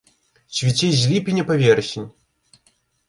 [0.59, 2.09] Цвіце з ліпеня па верасень.